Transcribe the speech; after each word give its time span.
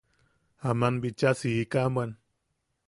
Aman 0.69 0.95
bicha 1.01 1.29
siika 1.39 1.81
bwan. 1.93 2.11